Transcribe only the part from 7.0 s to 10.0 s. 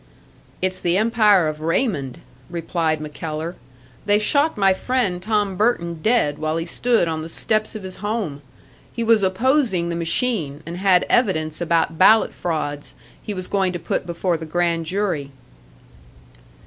on the steps of his home. He was opposing the